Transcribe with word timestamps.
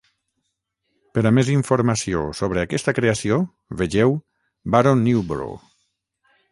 Per 1.17 1.23
a 1.29 1.31
més 1.37 1.51
informació 1.55 2.23
sobre 2.39 2.63
aquesta 2.63 2.97
creació, 3.01 3.41
vegeu 3.83 4.19
Baron 4.77 5.09
Newborough. 5.11 5.71